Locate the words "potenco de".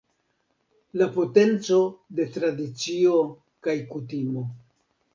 1.17-2.27